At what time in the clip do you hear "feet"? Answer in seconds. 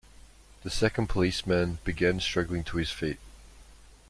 2.89-3.19